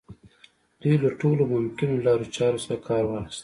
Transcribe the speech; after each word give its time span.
دوی 0.81 0.95
له 1.03 1.09
ټولو 1.19 1.43
ممکنو 1.55 2.03
لارو 2.05 2.25
چارو 2.35 2.63
څخه 2.65 2.77
کار 2.87 3.03
واخيست. 3.07 3.39